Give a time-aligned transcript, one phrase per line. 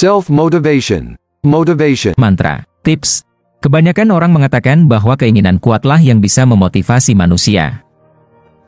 [0.00, 1.20] Self-motivation.
[1.44, 2.16] Motivation.
[2.16, 2.64] Mantra.
[2.80, 3.20] Tips.
[3.60, 7.84] Kebanyakan orang mengatakan bahwa keinginan kuatlah yang bisa memotivasi manusia.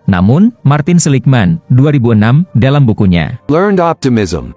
[0.05, 4.53] Namun, Martin Seligman, 2006, dalam bukunya, Learned optimism.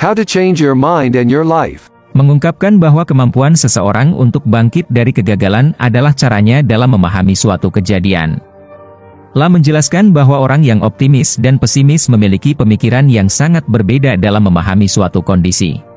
[0.00, 1.92] How to change your mind and your life.
[2.16, 8.40] mengungkapkan bahwa kemampuan seseorang untuk bangkit dari kegagalan adalah caranya dalam memahami suatu kejadian.
[9.36, 14.88] La menjelaskan bahwa orang yang optimis dan pesimis memiliki pemikiran yang sangat berbeda dalam memahami
[14.88, 15.92] suatu kondisi.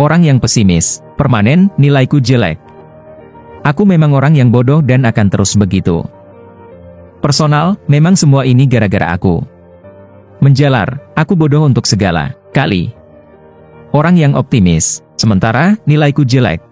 [0.00, 2.56] Orang yang pesimis, permanen, nilaiku jelek.
[3.60, 6.00] Aku memang orang yang bodoh dan akan terus begitu.
[7.20, 9.44] Personal, memang semua ini gara-gara aku.
[10.40, 12.96] Menjalar, aku bodoh untuk segala kali.
[13.92, 16.64] Orang yang optimis, sementara nilaiku jelek.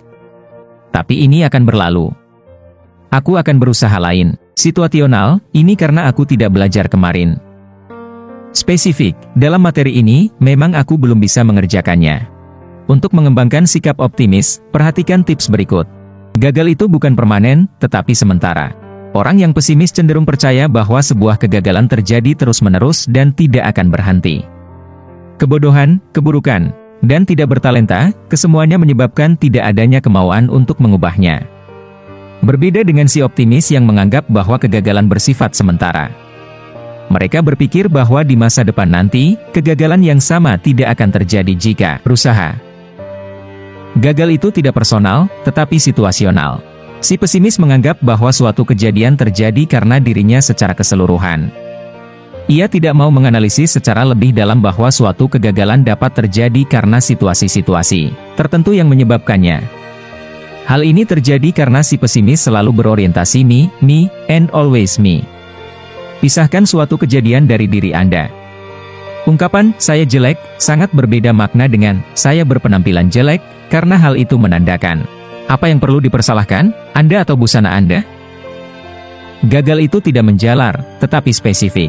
[0.89, 2.09] Tapi ini akan berlalu.
[3.13, 4.41] Aku akan berusaha lain.
[4.57, 7.37] Situasional, ini karena aku tidak belajar kemarin.
[8.57, 12.38] Spesifik, dalam materi ini, memang aku belum bisa mengerjakannya.
[12.89, 15.85] Untuk mengembangkan sikap optimis, perhatikan tips berikut.
[16.41, 18.73] Gagal itu bukan permanen, tetapi sementara.
[19.13, 24.45] Orang yang pesimis cenderung percaya bahwa sebuah kegagalan terjadi terus-menerus dan tidak akan berhenti.
[25.37, 26.73] Kebodohan, keburukan,
[27.05, 31.45] dan tidak bertalenta, kesemuanya menyebabkan tidak adanya kemauan untuk mengubahnya.
[32.41, 36.09] Berbeda dengan si optimis yang menganggap bahwa kegagalan bersifat sementara.
[37.13, 42.68] Mereka berpikir bahwa di masa depan nanti, kegagalan yang sama tidak akan terjadi jika berusaha.
[43.99, 46.63] Gagal itu tidak personal, tetapi situasional.
[47.03, 51.51] Si pesimis menganggap bahwa suatu kejadian terjadi karena dirinya secara keseluruhan.
[52.47, 58.71] Ia tidak mau menganalisis secara lebih dalam bahwa suatu kegagalan dapat terjadi karena situasi-situasi tertentu
[58.73, 59.67] yang menyebabkannya.
[60.65, 65.27] Hal ini terjadi karena si pesimis selalu berorientasi me, me, and always me.
[66.23, 68.31] Pisahkan suatu kejadian dari diri Anda.
[69.27, 75.73] Ungkapan "saya jelek" sangat berbeda makna dengan "saya berpenampilan jelek" karena hal itu menandakan apa
[75.73, 78.05] yang perlu dipersalahkan, Anda atau busana Anda?
[79.49, 81.89] Gagal itu tidak menjalar, tetapi spesifik.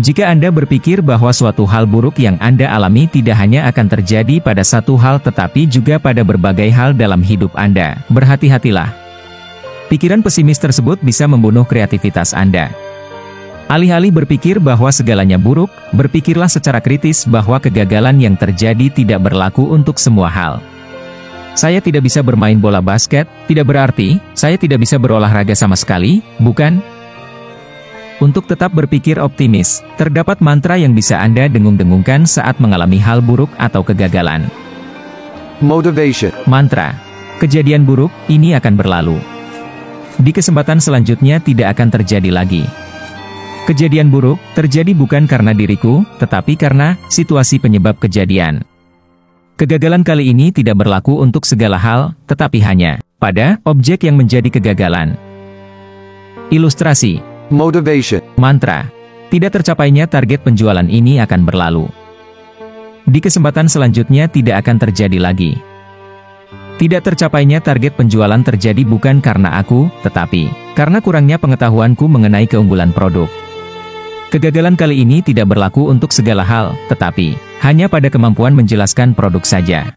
[0.00, 4.64] Jika Anda berpikir bahwa suatu hal buruk yang Anda alami tidak hanya akan terjadi pada
[4.64, 8.90] satu hal tetapi juga pada berbagai hal dalam hidup Anda, berhati-hatilah.
[9.92, 12.72] Pikiran pesimis tersebut bisa membunuh kreativitas Anda.
[13.68, 20.00] Alih-alih berpikir bahwa segalanya buruk, berpikirlah secara kritis bahwa kegagalan yang terjadi tidak berlaku untuk
[20.00, 20.73] semua hal.
[21.54, 26.82] Saya tidak bisa bermain bola basket, tidak berarti, saya tidak bisa berolahraga sama sekali, bukan?
[28.18, 33.86] Untuk tetap berpikir optimis, terdapat mantra yang bisa Anda dengung-dengungkan saat mengalami hal buruk atau
[33.86, 34.50] kegagalan.
[35.62, 36.34] Motivation.
[36.50, 36.98] Mantra.
[37.38, 39.18] Kejadian buruk, ini akan berlalu.
[40.18, 42.66] Di kesempatan selanjutnya tidak akan terjadi lagi.
[43.70, 48.73] Kejadian buruk, terjadi bukan karena diriku, tetapi karena situasi penyebab kejadian.
[49.54, 55.14] Kegagalan kali ini tidak berlaku untuk segala hal, tetapi hanya pada objek yang menjadi kegagalan.
[56.50, 57.22] Ilustrasi
[57.54, 58.18] Motivation.
[58.34, 58.90] Mantra
[59.30, 61.86] Tidak tercapainya target penjualan ini akan berlalu.
[63.06, 65.54] Di kesempatan selanjutnya tidak akan terjadi lagi.
[66.74, 73.30] Tidak tercapainya target penjualan terjadi bukan karena aku, tetapi karena kurangnya pengetahuanku mengenai keunggulan produk.
[74.34, 79.96] Kegagalan kali ini tidak berlaku untuk segala hal, tetapi hanya pada kemampuan menjelaskan produk saja.